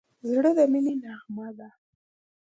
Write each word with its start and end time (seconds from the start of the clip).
زړه 0.31 0.51
د 0.57 0.59
مینې 0.71 0.93
نغمه 1.03 1.47
ده. 1.57 1.69